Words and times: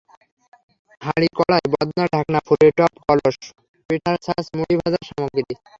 হাঁড়ি, 1.01 1.27
কড়াই, 1.37 1.65
বদনা, 1.73 2.03
ঢাকনা, 2.13 2.39
ফুলের 2.47 2.71
টব, 2.77 2.93
কলস, 3.05 3.37
পিঠার 3.89 4.15
ছাঁচ, 4.25 4.45
মুড়ি 4.57 4.75
ভাজার 4.79 5.03
সামগ্রী। 5.09 5.43